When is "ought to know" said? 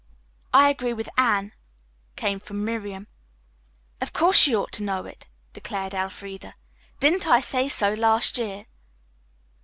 4.55-5.05